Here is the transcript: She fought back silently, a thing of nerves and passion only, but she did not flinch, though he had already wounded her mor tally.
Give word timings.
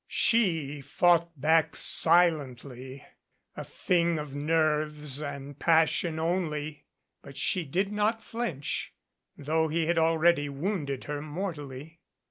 She 0.07 0.81
fought 0.81 1.39
back 1.39 1.75
silently, 1.75 3.05
a 3.55 3.63
thing 3.63 4.17
of 4.17 4.33
nerves 4.33 5.21
and 5.21 5.59
passion 5.59 6.17
only, 6.17 6.87
but 7.21 7.37
she 7.37 7.63
did 7.65 7.91
not 7.91 8.23
flinch, 8.23 8.95
though 9.37 9.67
he 9.67 9.85
had 9.85 9.99
already 9.99 10.49
wounded 10.49 11.03
her 11.03 11.21
mor 11.21 11.53
tally. 11.53 11.99